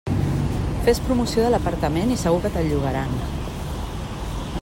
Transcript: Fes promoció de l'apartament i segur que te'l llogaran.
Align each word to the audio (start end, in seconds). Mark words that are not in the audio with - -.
Fes 0.87 1.01
promoció 1.09 1.43
de 1.43 1.51
l'apartament 1.55 2.15
i 2.15 2.17
segur 2.23 2.41
que 2.47 2.53
te'l 2.57 2.73
llogaran. 2.73 3.15